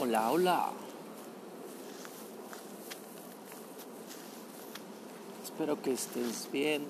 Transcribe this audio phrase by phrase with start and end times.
[0.00, 0.70] Hola, hola.
[5.42, 6.86] Espero que estés bien,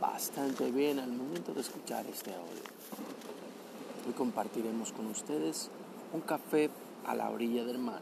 [0.00, 2.62] bastante bien al momento de escuchar este audio.
[4.06, 5.68] Hoy compartiremos con ustedes
[6.14, 6.70] un café
[7.04, 8.00] a la orilla del mar,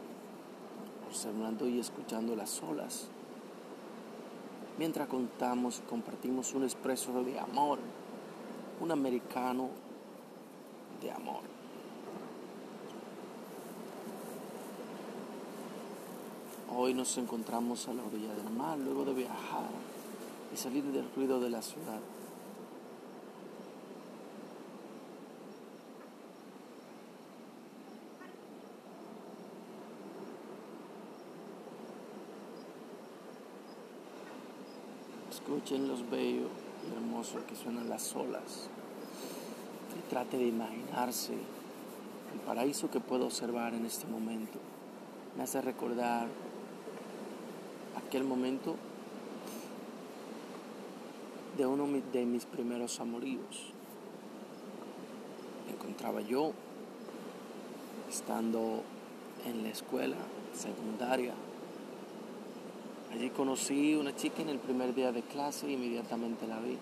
[1.09, 3.07] observando y escuchando las olas,
[4.79, 7.79] mientras contamos y compartimos un expreso de amor,
[8.79, 9.69] un americano
[11.01, 11.52] de amor.
[16.75, 19.69] Hoy nos encontramos a la orilla del mar luego de viajar
[20.51, 21.99] y salir del ruido de la ciudad.
[35.29, 36.49] Escuchen los bellos
[36.89, 38.67] y hermosos que suenan las olas.
[39.95, 44.57] Y trate de imaginarse el paraíso que puedo observar en este momento.
[45.37, 46.27] Me hace recordar
[48.13, 48.75] aquel momento
[51.57, 53.73] de uno de mis primeros amoríos.
[55.67, 56.51] Encontraba yo
[58.07, 58.83] estando
[59.47, 60.17] en la escuela
[60.53, 61.33] secundaria.
[63.11, 66.77] Allí conocí una chica en el primer día de clase e inmediatamente la vi.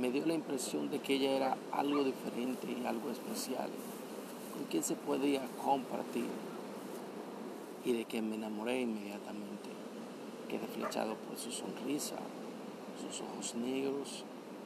[0.00, 3.68] Me dio la impresión de que ella era algo diferente y algo especial,
[4.54, 6.28] con quien se podía compartir
[7.84, 9.77] y de que me enamoré inmediatamente.
[10.48, 12.16] Quedé flechado por su sonrisa,
[13.00, 14.24] sus ojos negros,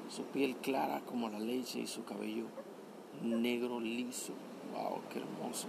[0.08, 2.44] su piel clara como la leche y su cabello
[3.22, 4.32] negro liso.
[4.72, 5.00] ¡Wow!
[5.10, 5.66] ¡Qué hermoso!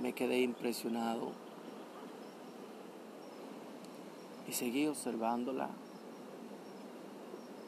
[0.00, 1.32] Me quedé impresionado
[4.48, 5.68] y seguí observándola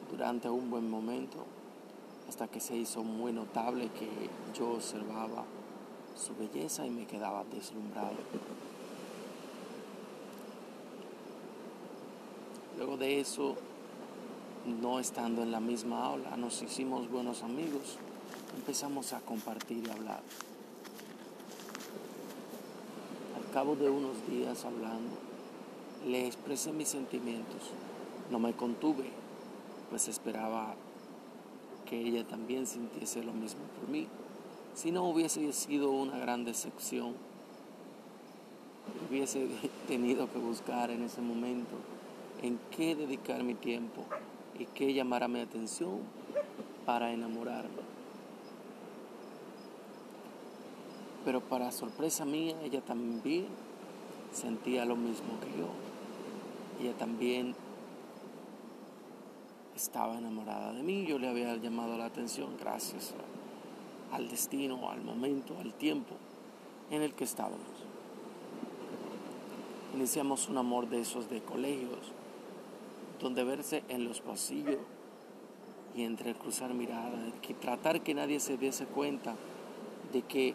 [0.09, 1.45] durante un buen momento
[2.27, 4.09] hasta que se hizo muy notable que
[4.57, 5.43] yo observaba
[6.15, 8.15] su belleza y me quedaba deslumbrado.
[12.77, 13.55] Luego de eso,
[14.81, 17.97] no estando en la misma aula, nos hicimos buenos amigos,
[18.55, 20.21] empezamos a compartir y hablar.
[23.35, 25.11] Al cabo de unos días hablando,
[26.07, 27.71] le expresé mis sentimientos,
[28.31, 29.09] no me contuve,
[29.89, 30.75] pues esperaba
[31.85, 34.07] que ella también sintiese lo mismo por mí.
[34.75, 37.13] Si no hubiese sido una gran decepción,
[39.09, 39.47] hubiese
[39.87, 41.75] tenido que buscar en ese momento
[42.41, 44.03] en qué dedicar mi tiempo
[44.59, 45.99] y qué llamara mi atención
[46.85, 47.83] para enamorarme.
[51.23, 53.45] Pero para sorpresa mía, ella también
[54.33, 55.69] sentía lo mismo que yo.
[56.81, 57.55] Ella también
[59.75, 63.42] estaba enamorada de mí, yo le había llamado la atención gracias a
[64.13, 66.15] al destino, al momento, al tiempo
[66.91, 67.59] en el que estábamos.
[69.95, 71.99] Iniciamos un amor de esos de colegios,
[73.19, 74.77] donde verse en los pasillos
[75.95, 77.19] y entre cruzar miradas,
[77.61, 79.35] tratar que nadie se diese cuenta
[80.11, 80.53] de que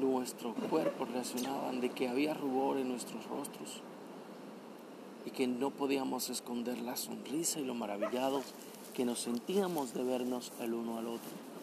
[0.00, 3.82] nuestros cuerpos reaccionaban, de que había rubor en nuestros rostros
[5.26, 8.44] y que no podíamos esconder la sonrisa y lo maravillados
[8.92, 11.53] que nos sentíamos de vernos el uno al otro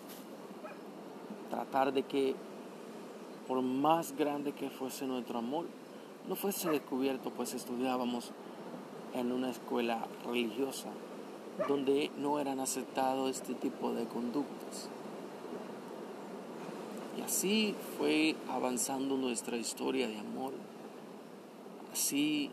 [1.51, 2.33] tratar de que
[3.47, 5.65] por más grande que fuese nuestro amor,
[6.27, 8.31] no fuese descubierto, pues estudiábamos
[9.13, 10.89] en una escuela religiosa
[11.67, 14.89] donde no eran aceptados este tipo de conductas.
[17.17, 20.53] Y así fue avanzando nuestra historia de amor.
[21.91, 22.49] Así,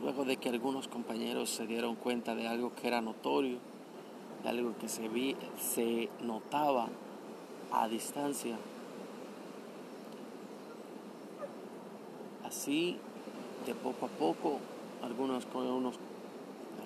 [0.00, 3.58] luego de que algunos compañeros se dieron cuenta de algo que era notorio,
[4.44, 6.88] de algo que se, vi, se notaba
[7.74, 8.56] a distancia.
[12.44, 12.98] Así,
[13.66, 14.58] de poco a poco,
[15.02, 15.98] algunos unos,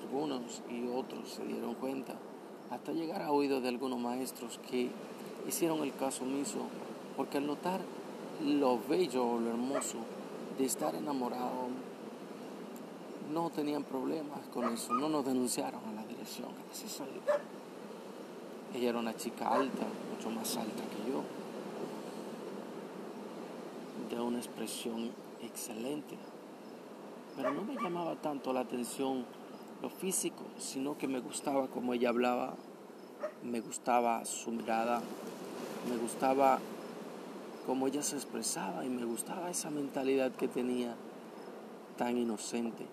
[0.01, 2.15] algunos y otros se dieron cuenta,
[2.71, 4.91] hasta llegar a oídos de algunos maestros que
[5.47, 6.61] hicieron el caso omiso,
[7.17, 7.81] porque al notar
[8.45, 9.99] lo bello, lo hermoso
[10.57, 11.69] de estar enamorado,
[13.33, 16.49] no tenían problemas con eso, no nos denunciaron a la dirección.
[18.75, 19.87] Ella era una chica alta,
[20.19, 21.23] mucho más alta que yo,
[24.11, 25.13] de una expresión
[25.43, 26.17] excelente.
[27.37, 29.25] Pero no me llamaba tanto la atención
[29.81, 32.57] lo físico, sino que me gustaba como ella hablaba,
[33.45, 35.03] me gustaba su mirada,
[35.89, 36.59] me gustaba
[37.65, 40.97] cómo ella se expresaba y me gustaba esa mentalidad que tenía
[41.97, 42.87] tan inocente.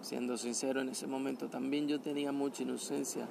[0.00, 3.26] Siendo sincero, en ese momento también yo tenía mucha inocencia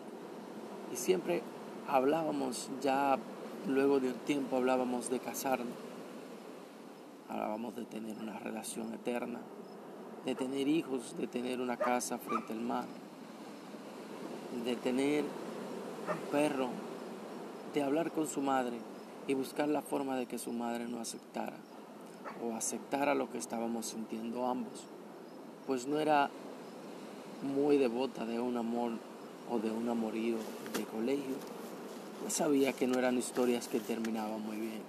[0.94, 1.42] y siempre
[1.88, 3.18] hablábamos ya,
[3.68, 5.74] luego de un tiempo hablábamos de casarnos,
[7.30, 9.40] hablábamos de tener una relación eterna,
[10.26, 12.86] de tener hijos, de tener una casa frente al mar,
[14.66, 16.70] de tener un perro,
[17.74, 18.78] de hablar con su madre
[19.28, 21.56] y buscar la forma de que su madre no aceptara
[22.44, 24.84] o aceptara lo que estábamos sintiendo ambos,
[25.68, 26.30] pues no era
[27.42, 28.92] muy devota de un amor
[29.50, 30.38] o de un amorío
[30.78, 31.36] de colegio,
[32.30, 34.82] sabía que no eran historias que terminaban muy bien.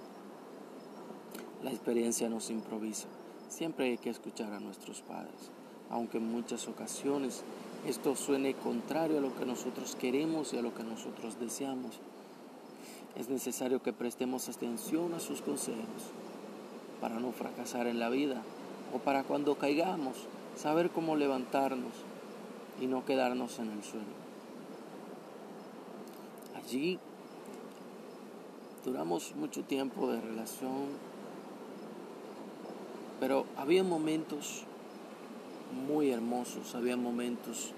[1.63, 3.07] La experiencia no se improvisa,
[3.49, 5.51] siempre hay que escuchar a nuestros padres,
[5.89, 7.43] aunque en muchas ocasiones
[7.87, 11.99] esto suene contrario a lo que nosotros queremos y a lo que nosotros deseamos.
[13.15, 16.11] Es necesario que prestemos atención a sus consejos
[16.99, 18.41] para no fracasar en la vida
[18.93, 20.15] o para cuando caigamos
[20.55, 21.93] saber cómo levantarnos
[22.81, 24.23] y no quedarnos en el suelo.
[26.55, 26.99] Allí
[28.85, 30.87] duramos mucho tiempo de relación,
[33.19, 34.63] pero había momentos
[35.87, 37.71] muy hermosos, había momentos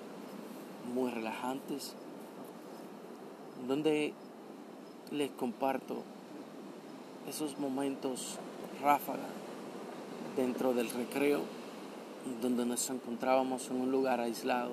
[0.94, 1.94] muy relajantes,
[3.68, 4.14] donde
[5.12, 6.04] les comparto
[7.30, 8.38] esos momentos
[8.82, 9.28] ráfaga
[10.36, 11.42] dentro del recreo,
[12.42, 14.72] donde nos encontrábamos en un lugar aislado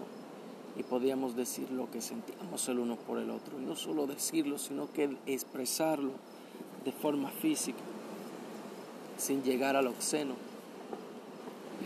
[0.77, 3.61] y podíamos decir lo que sentíamos el uno por el otro.
[3.61, 6.13] Y no solo decirlo, sino que expresarlo
[6.85, 7.79] de forma física,
[9.19, 10.35] sin llegar al obsceno.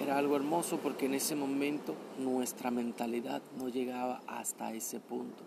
[0.00, 5.42] Era algo hermoso porque en ese momento nuestra mentalidad no llegaba hasta ese punto.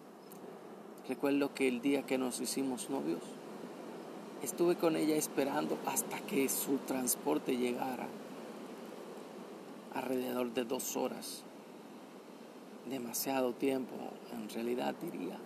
[1.07, 3.21] Recuerdo que el día que nos hicimos novios,
[4.43, 8.07] estuve con ella esperando hasta que su transporte llegara,
[9.93, 11.43] alrededor de dos horas
[12.89, 13.95] demasiado tiempo,
[14.33, 15.37] en realidad diría.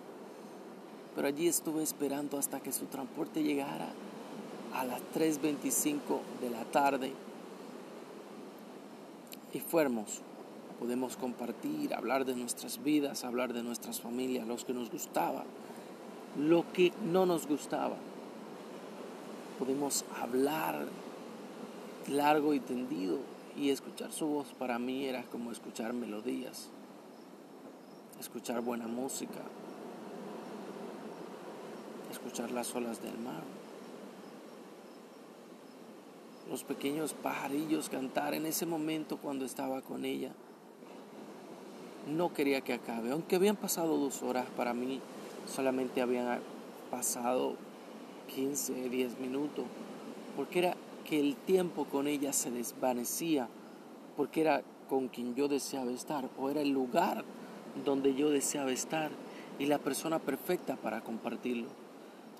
[1.15, 3.89] Pero allí estuve esperando hasta que su transporte llegara
[4.73, 7.13] a las 3.25 de la tarde.
[9.53, 10.21] Y fue hermoso.
[10.79, 15.43] Podemos compartir, hablar de nuestras vidas, hablar de nuestras familias, los que nos gustaba,
[16.37, 17.95] lo que no nos gustaba.
[19.59, 20.87] Podemos hablar
[22.07, 23.19] largo y tendido
[23.55, 26.69] y escuchar su voz para mí era como escuchar melodías
[28.19, 29.41] escuchar buena música,
[32.11, 33.43] escuchar las olas del mar,
[36.49, 40.31] los pequeños pajarillos cantar en ese momento cuando estaba con ella.
[42.13, 44.99] No quería que acabe, aunque habían pasado dos horas para mí,
[45.47, 46.41] solamente habían
[46.91, 47.55] pasado
[48.35, 49.65] 15, 10 minutos,
[50.35, 50.75] porque era
[51.05, 53.47] que el tiempo con ella se desvanecía,
[54.17, 57.23] porque era con quien yo deseaba estar, o era el lugar
[57.85, 59.11] donde yo deseaba estar
[59.59, 61.67] y la persona perfecta para compartirlo.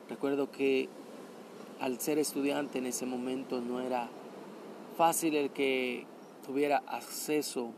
[0.09, 0.89] Recuerdo que
[1.79, 4.09] al ser estudiante en ese momento no era
[4.97, 6.05] fácil el que
[6.45, 7.71] tuviera acceso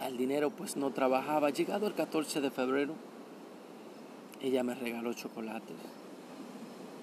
[0.00, 1.50] al dinero, pues no trabajaba.
[1.50, 2.94] Llegado el 14 de febrero,
[4.40, 5.76] ella me regaló chocolates.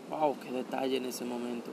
[0.10, 0.38] ¡Wow!
[0.39, 1.71] ¡Qué detalle en ese momento!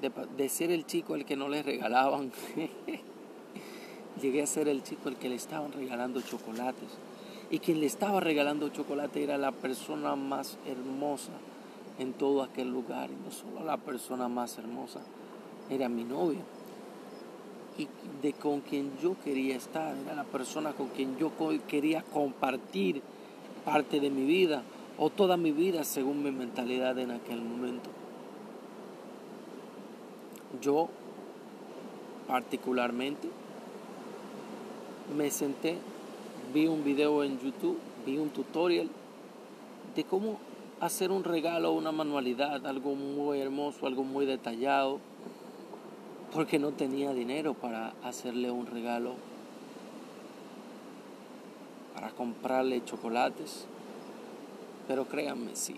[0.00, 2.32] De, de ser el chico al que no le regalaban.
[4.20, 6.90] llegué a ser el chico al que le estaban regalando chocolates.
[7.50, 11.32] Y quien le estaba regalando chocolate era la persona más hermosa
[11.98, 13.10] en todo aquel lugar.
[13.10, 15.00] Y no solo la persona más hermosa,
[15.68, 16.40] era mi novia.
[17.76, 17.88] Y
[18.22, 21.32] de con quien yo quería estar, era la persona con quien yo
[21.68, 23.02] quería compartir
[23.64, 24.62] parte de mi vida
[24.98, 27.90] o toda mi vida según mi mentalidad en aquel momento.
[30.60, 30.88] Yo
[32.26, 33.28] particularmente
[35.12, 35.76] me senté,
[36.52, 38.88] vi un video en YouTube, vi un tutorial
[39.94, 40.38] de cómo
[40.80, 44.98] hacer un regalo, una manualidad, algo muy hermoso, algo muy detallado,
[46.32, 49.14] porque no tenía dinero para hacerle un regalo,
[51.94, 53.66] para comprarle chocolates.
[54.88, 55.76] Pero créanme, sí,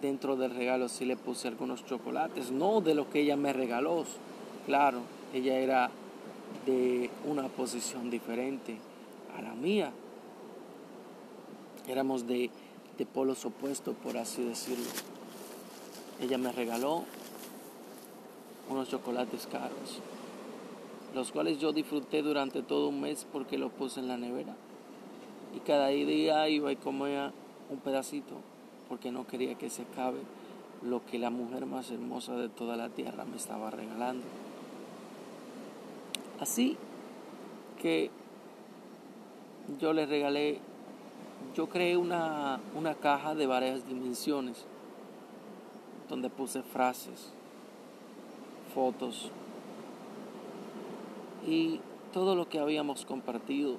[0.00, 4.04] dentro del regalo sí le puse algunos chocolates, no de lo que ella me regaló,
[4.66, 5.00] claro,
[5.32, 5.90] ella era
[6.66, 8.78] de una posición diferente
[9.36, 9.92] a la mía.
[11.88, 12.50] Éramos de,
[13.12, 14.84] polos opuestos, por así decirlo.
[16.20, 17.02] Ella me regaló
[18.70, 19.98] unos chocolates caros,
[21.14, 24.54] los cuales yo disfruté durante todo un mes porque los puse en la nevera.
[25.56, 27.32] Y cada día iba y comía
[27.70, 28.36] un pedacito
[28.88, 30.20] porque no quería que se acabe
[30.82, 34.24] lo que la mujer más hermosa de toda la tierra me estaba regalando.
[36.40, 36.76] Así
[37.80, 38.10] que
[39.78, 40.60] yo le regalé
[41.54, 44.64] yo creé una, una caja de varias dimensiones
[46.08, 47.30] donde puse frases,
[48.74, 49.30] fotos
[51.46, 51.80] y
[52.12, 53.76] todo lo que habíamos compartido.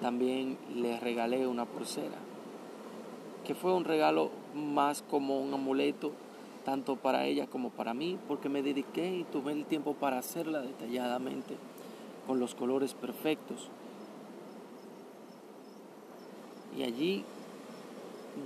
[0.00, 2.18] También le regalé una pulsera,
[3.44, 6.10] que fue un regalo más como un amuleto,
[6.64, 10.62] tanto para ella como para mí, porque me dediqué y tuve el tiempo para hacerla
[10.62, 11.56] detalladamente,
[12.26, 13.68] con los colores perfectos.
[16.76, 17.24] Y allí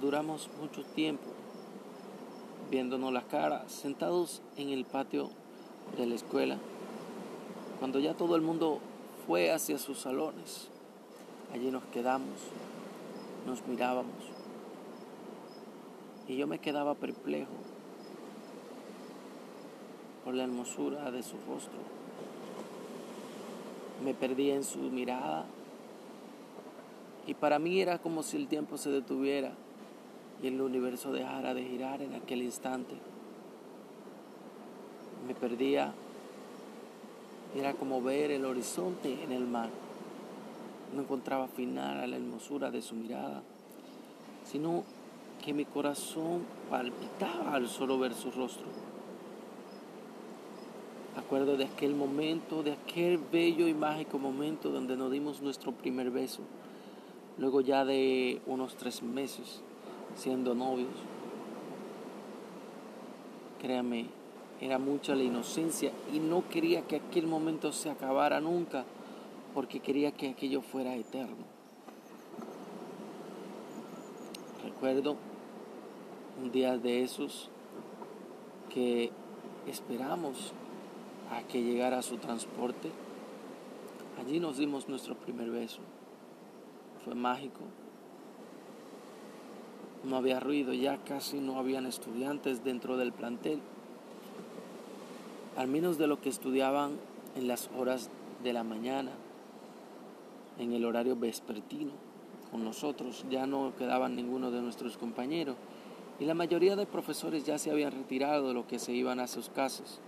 [0.01, 1.25] duramos mucho tiempo
[2.71, 5.31] viéndonos las caras, sentados en el patio
[5.97, 6.59] de la escuela,
[7.79, 8.81] cuando ya todo el mundo
[9.27, 10.69] fue hacia sus salones.
[11.53, 12.41] Allí nos quedamos,
[13.47, 14.15] nos mirábamos,
[16.27, 17.53] y yo me quedaba perplejo
[20.27, 21.79] por la hermosura de su rostro.
[24.05, 25.47] Me perdía en su mirada
[27.29, 29.53] y para mí era como si el tiempo se detuviera
[30.43, 32.97] y el universo dejara de girar en aquel instante.
[35.29, 35.93] Me perdía,
[37.55, 39.71] era como ver el horizonte en el mar.
[40.93, 43.45] No encontraba final a la hermosura de su mirada,
[44.45, 44.83] sino
[45.45, 48.86] que mi corazón palpitaba al solo ver su rostro.
[51.17, 56.11] Acuerdo de aquel momento, de aquel bello y mágico momento donde nos dimos nuestro primer
[56.11, 56.43] beso,
[57.39, 59.63] luego ya de unos tres meses
[60.15, 60.91] siendo novios.
[63.61, 64.07] Créame,
[64.61, 68.85] era mucha la inocencia y no quería que aquel momento se acabara nunca
[69.55, 71.47] porque quería que aquello fuera eterno.
[74.63, 75.17] Recuerdo
[76.43, 77.49] un día de esos
[78.69, 79.11] que
[79.67, 80.53] esperamos
[81.31, 82.91] a que llegara su transporte.
[84.19, 85.81] Allí nos dimos nuestro primer beso.
[87.05, 87.61] Fue mágico,
[90.05, 93.61] no había ruido, ya casi no habían estudiantes dentro del plantel,
[95.57, 96.93] al menos de lo que estudiaban
[97.37, 98.11] en las horas
[98.43, 99.13] de la mañana,
[100.59, 101.93] en el horario vespertino.
[102.51, 105.57] Con nosotros ya no quedaban ninguno de nuestros compañeros
[106.19, 109.27] y la mayoría de profesores ya se habían retirado de lo que se iban a
[109.27, 110.01] sus casas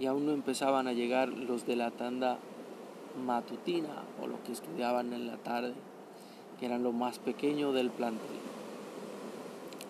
[0.00, 2.38] y aún no empezaban a llegar los de la tanda
[3.24, 5.74] matutina o los que estudiaban en la tarde
[6.58, 8.38] que eran lo más pequeño del plantel.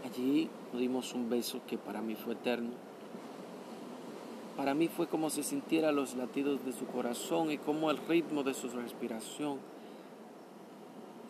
[0.04, 2.70] Allí nos dimos un beso que para mí fue eterno.
[4.56, 8.42] Para mí fue como si sintiera los latidos de su corazón y como el ritmo
[8.42, 9.58] de su respiración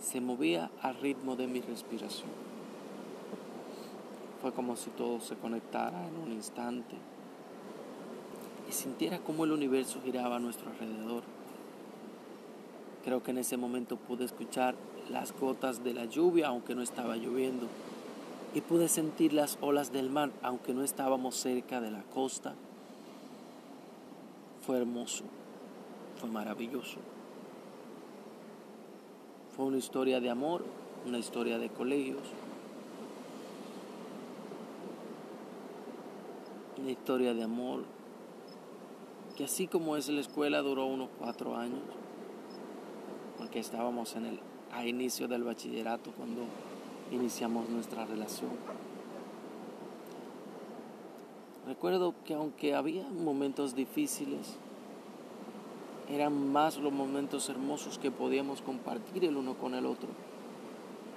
[0.01, 2.31] se movía al ritmo de mi respiración.
[4.41, 6.97] Fue como si todo se conectara en un instante
[8.71, 11.25] y sintiera cómo el universo giraba a nuestro alrededor.
[13.05, 14.77] Creo que en ese momento pude escuchar
[15.11, 17.67] las gotas de la lluvia aunque no estaba lloviendo
[18.55, 22.55] y pude sentir las olas del mar aunque no estábamos cerca de la costa.
[24.65, 25.25] Fue hermoso,
[26.21, 26.99] fue maravilloso.
[29.57, 30.65] Fue una historia de amor,
[31.07, 32.23] una historia de colegios,
[36.79, 38.00] una historia de amor
[39.41, 41.81] que así como es la escuela duró unos cuatro años,
[43.39, 46.43] porque estábamos en el a inicio del bachillerato cuando
[47.11, 48.51] iniciamos nuestra relación.
[51.67, 54.59] Recuerdo que aunque había momentos difíciles,
[56.11, 60.11] eran más los momentos hermosos que podíamos compartir el uno con el otro,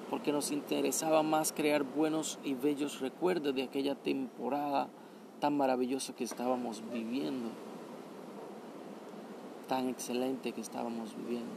[0.09, 4.87] porque nos interesaba más crear buenos y bellos recuerdos de aquella temporada
[5.41, 7.49] tan maravillosa que estábamos viviendo,
[9.73, 11.49] tan excelente que estábamos viviendo.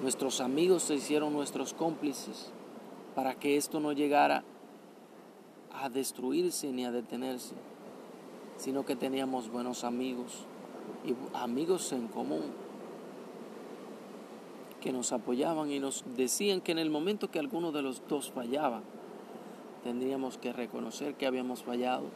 [0.00, 2.50] Nuestros amigos se hicieron nuestros cómplices
[3.14, 4.42] para que esto no llegara
[5.70, 7.54] a destruirse ni a detenerse,
[8.56, 10.46] sino que teníamos buenos amigos
[11.04, 12.44] y amigos en común
[14.80, 18.32] que nos apoyaban y nos decían que en el momento que alguno de los dos
[18.32, 18.80] fallaba,
[19.84, 22.06] tendríamos que reconocer que habíamos fallado,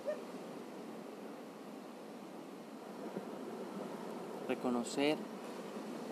[4.53, 5.17] reconocer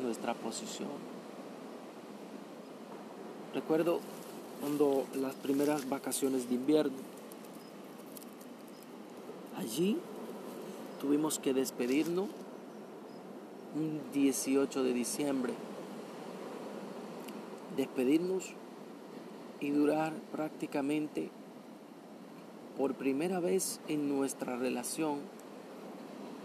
[0.03, 0.89] nuestra posición.
[3.53, 4.01] Recuerdo
[4.61, 6.97] cuando las primeras vacaciones de invierno,
[9.59, 9.99] allí
[11.03, 12.29] tuvimos que despedirnos
[13.75, 15.53] un 18 de diciembre,
[17.77, 18.53] despedirnos
[19.61, 21.31] y durar prácticamente
[22.79, 25.19] por primera vez en nuestra relación,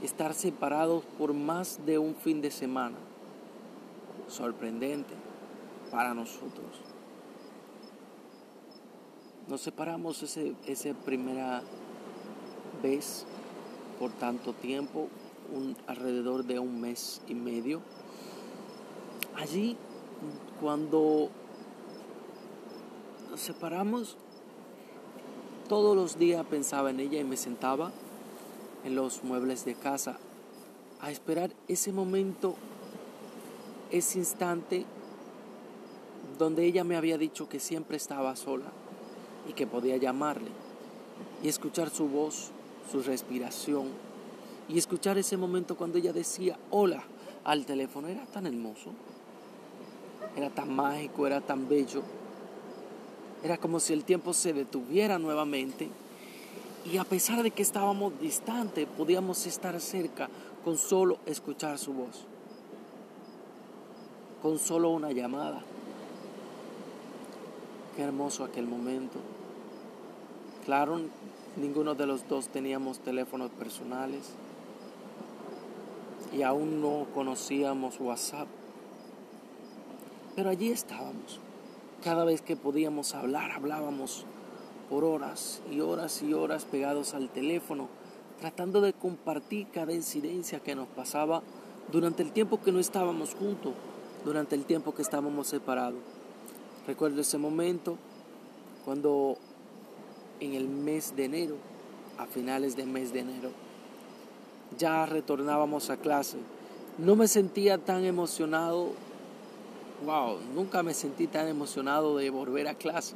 [0.03, 2.97] estar separados por más de un fin de semana.
[4.27, 5.13] Sorprendente
[5.91, 6.81] para nosotros.
[9.47, 11.61] Nos separamos ese, esa primera
[12.81, 13.25] vez
[13.99, 15.07] por tanto tiempo,
[15.53, 17.81] un, alrededor de un mes y medio.
[19.35, 19.77] Allí,
[20.61, 21.29] cuando
[23.29, 24.17] nos separamos,
[25.69, 27.91] todos los días pensaba en ella y me sentaba
[28.85, 30.17] en los muebles de casa
[31.01, 32.55] a esperar ese momento,
[33.91, 34.85] ese instante
[36.37, 38.71] donde ella me había dicho que siempre estaba sola
[39.49, 40.51] y que podía llamarle
[41.43, 42.51] y escuchar su voz,
[42.91, 43.87] su respiración
[44.69, 47.03] y escuchar ese momento cuando ella decía hola
[47.43, 48.07] al teléfono.
[48.07, 48.91] Era tan hermoso,
[50.35, 52.03] era tan mágico, era tan bello.
[53.43, 55.89] Era como si el tiempo se detuviera nuevamente
[56.85, 60.29] y a pesar de que estábamos distantes, podíamos estar cerca
[60.63, 62.25] con solo escuchar su voz,
[64.41, 65.63] con solo una llamada.
[67.95, 69.19] Qué hermoso aquel momento.
[70.63, 70.99] Claro,
[71.55, 74.33] ninguno de los dos teníamos teléfonos personales
[76.33, 78.47] y aún no conocíamos WhatsApp.
[80.35, 81.39] Pero allí estábamos.
[82.03, 84.25] Cada vez que podíamos hablar, hablábamos
[84.89, 87.87] por horas y horas y horas pegados al teléfono,
[88.39, 91.41] tratando de compartir cada incidencia que nos pasaba
[91.91, 93.73] durante el tiempo que no estábamos juntos,
[94.23, 95.99] durante el tiempo que estábamos separados.
[96.87, 97.97] Recuerdo ese momento
[98.83, 99.37] cuando
[100.39, 101.55] en el mes de enero,
[102.17, 103.49] a finales del mes de enero,
[104.77, 106.37] ya retornábamos a clase.
[106.97, 108.89] No me sentía tan emocionado,
[110.05, 113.15] wow, nunca me sentí tan emocionado de volver a clases.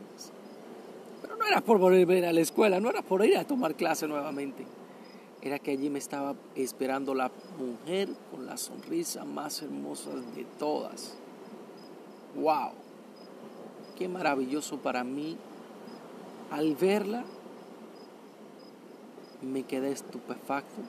[1.49, 4.65] Era por volver a la escuela, no era por ir a tomar clase nuevamente.
[5.41, 11.15] Era que allí me estaba esperando la mujer con la sonrisa más hermosa de todas.
[12.35, 12.71] ¡Wow!
[13.99, 15.37] qué maravilloso para mí.
[16.49, 17.25] Al verla,
[19.41, 20.81] me quedé estupefacto.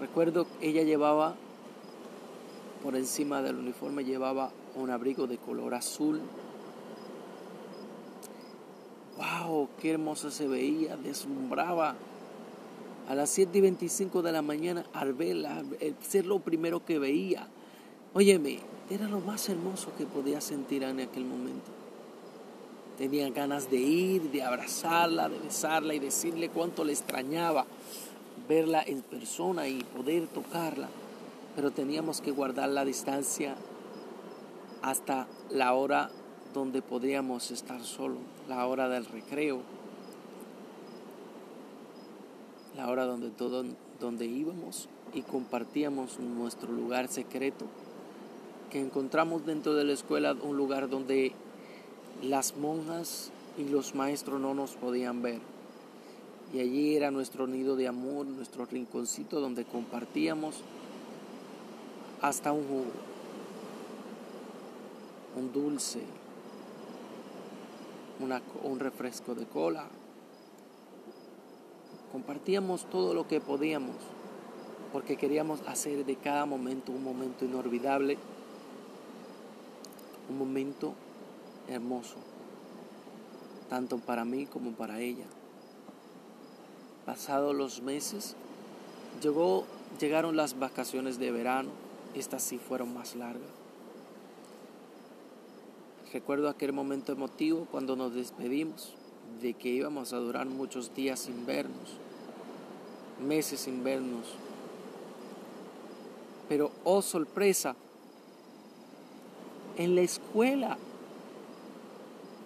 [0.00, 1.36] Recuerdo que ella llevaba,
[2.82, 6.20] por encima del uniforme, llevaba un abrigo de color azul.
[9.80, 10.96] ¡Qué hermosa se veía!
[10.96, 11.96] Deslumbraba.
[13.08, 15.62] A las 7 y 25 de la mañana, al verla,
[16.00, 17.48] ser lo primero que veía.
[18.14, 21.70] Óyeme, era lo más hermoso que podía sentir en aquel momento.
[22.98, 27.66] Tenía ganas de ir, de abrazarla, de besarla y decirle cuánto le extrañaba
[28.48, 30.88] verla en persona y poder tocarla.
[31.56, 33.56] Pero teníamos que guardar la distancia
[34.82, 36.10] hasta la hora
[36.52, 39.60] donde podríamos estar solos, la hora del recreo,
[42.76, 43.64] la hora donde todo,
[44.00, 47.66] donde íbamos y compartíamos nuestro lugar secreto
[48.70, 51.32] que encontramos dentro de la escuela un lugar donde
[52.22, 55.40] las monjas y los maestros no nos podían ver.
[56.54, 60.56] Y allí era nuestro nido de amor, nuestro rinconcito donde compartíamos
[62.22, 62.84] hasta un jugo,
[65.36, 66.00] un dulce,
[68.64, 69.86] un refresco de cola.
[72.12, 73.96] Compartíamos todo lo que podíamos
[74.92, 78.18] porque queríamos hacer de cada momento un momento inolvidable
[80.28, 80.94] un momento
[81.68, 82.16] hermoso,
[83.68, 85.26] tanto para mí como para ella.
[87.06, 88.36] Pasados los meses,
[89.22, 89.64] llegó,
[90.00, 91.70] llegaron las vacaciones de verano,
[92.14, 93.61] estas sí fueron más largas.
[96.12, 98.92] Recuerdo aquel momento emotivo cuando nos despedimos
[99.40, 101.96] de que íbamos a durar muchos días sin vernos,
[103.26, 104.26] meses sin vernos.
[106.50, 107.76] Pero, oh sorpresa,
[109.78, 110.76] en la escuela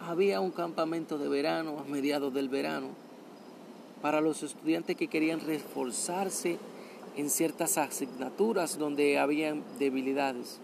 [0.01, 2.91] había un campamento de verano a mediados del verano
[4.01, 6.59] para los estudiantes que querían reforzarse
[7.17, 10.61] en ciertas asignaturas donde habían debilidades.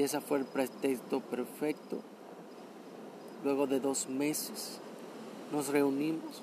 [0.00, 2.00] Y ese fue el pretexto perfecto.
[3.44, 4.78] Luego de dos meses
[5.52, 6.40] nos reunimos,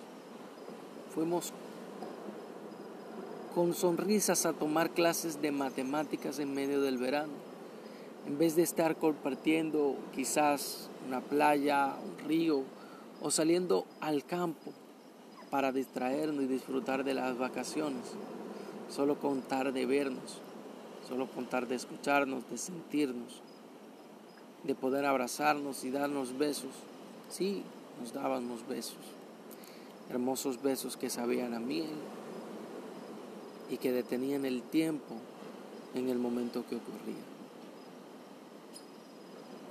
[1.16, 1.52] fuimos
[3.56, 7.34] con sonrisas a tomar clases de matemáticas en medio del verano.
[8.28, 12.62] En vez de estar compartiendo quizás una playa, un río
[13.24, 14.72] o saliendo al campo
[15.50, 18.04] para distraernos y disfrutar de las vacaciones,
[18.88, 20.42] solo contar de vernos,
[21.08, 23.47] solo contar de escucharnos, de sentirnos,
[24.68, 26.72] de poder abrazarnos y darnos besos.
[27.30, 27.64] Sí,
[28.02, 28.98] nos dábamos besos,
[30.10, 31.96] hermosos besos que sabían a miel
[33.70, 35.16] y que detenían el tiempo
[35.96, 37.24] en el momento que ocurría.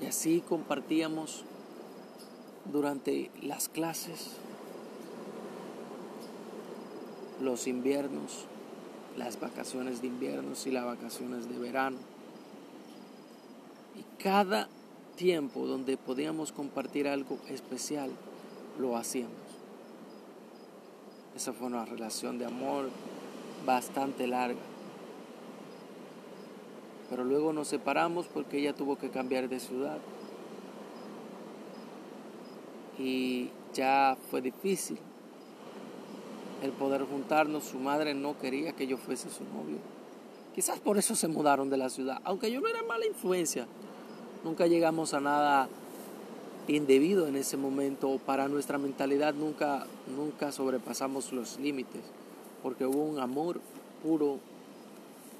[0.00, 1.44] Y así compartíamos
[2.72, 4.30] durante las clases,
[7.40, 8.46] los inviernos,
[9.16, 11.98] las vacaciones de invierno y las vacaciones de verano.
[13.94, 14.68] Y cada
[15.16, 18.10] tiempo donde podíamos compartir algo especial,
[18.78, 19.34] lo hacíamos.
[21.34, 22.88] Esa fue una relación de amor
[23.66, 24.60] bastante larga.
[27.10, 29.98] Pero luego nos separamos porque ella tuvo que cambiar de ciudad.
[32.98, 34.98] Y ya fue difícil
[36.62, 37.64] el poder juntarnos.
[37.64, 39.78] Su madre no quería que yo fuese su novio.
[40.54, 42.18] Quizás por eso se mudaron de la ciudad.
[42.24, 43.66] Aunque yo no era mala influencia.
[44.46, 45.68] Nunca llegamos a nada
[46.68, 48.20] indebido en ese momento.
[48.24, 52.02] Para nuestra mentalidad nunca, nunca sobrepasamos los límites.
[52.62, 53.60] Porque hubo un amor
[54.04, 54.38] puro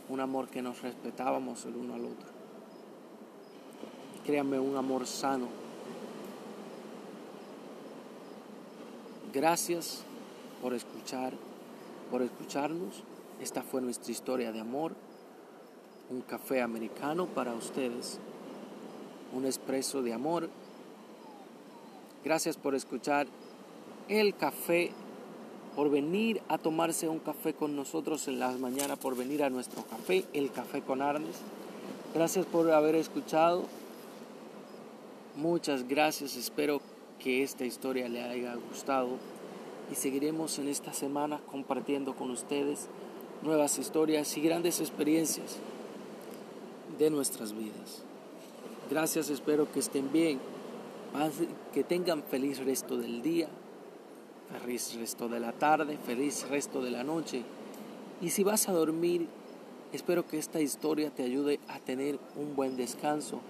[0.08, 2.28] un amor que nos respetábamos el uno al otro.
[4.24, 5.46] Créanme, un amor sano.
[9.32, 10.02] Gracias
[10.60, 11.32] por escuchar,
[12.10, 13.04] por escucharnos.
[13.40, 14.96] Esta fue nuestra historia de amor.
[16.10, 18.18] Un café americano para ustedes.
[19.36, 20.48] Un expreso de amor.
[22.24, 23.26] Gracias por escuchar
[24.08, 24.92] el café
[25.74, 29.82] por venir a tomarse un café con nosotros en las mañanas, por venir a nuestro
[29.82, 31.36] café, el café con Arnes.
[32.14, 33.64] Gracias por haber escuchado.
[35.36, 36.34] Muchas gracias.
[36.36, 36.80] Espero
[37.18, 39.18] que esta historia le haya gustado
[39.92, 42.88] y seguiremos en esta semana compartiendo con ustedes
[43.42, 45.58] nuevas historias y grandes experiencias
[46.98, 48.05] de nuestras vidas.
[48.90, 50.38] Gracias, espero que estén bien,
[51.72, 53.48] que tengan feliz resto del día
[54.62, 57.42] feliz resto de la tarde, feliz resto de la noche.
[58.20, 59.26] Y si vas a dormir,
[59.92, 63.40] espero que esta historia te ayude a tener un buen descanso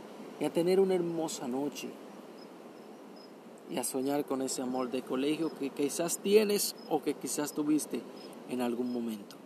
[0.41, 1.89] y a tener una hermosa noche.
[3.71, 8.01] Y a soñar con ese amor de colegio que quizás tienes o que quizás tuviste
[8.49, 9.37] en algún momento.